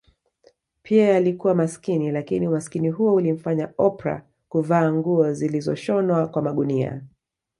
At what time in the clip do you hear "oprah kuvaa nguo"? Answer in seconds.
3.77-5.33